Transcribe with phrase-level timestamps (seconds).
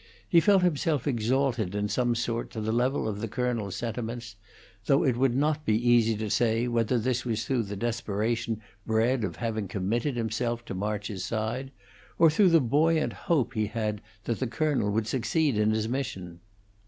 [0.27, 4.35] He felt himself exalted in some sort to the level of the colonel's sentiments,
[4.87, 9.23] though it would not be easy to say whether this was through the desperation bred
[9.23, 11.69] of having committed himself to March's side,
[12.17, 16.39] or through the buoyant hope he had that the colonel would succeed in his mission.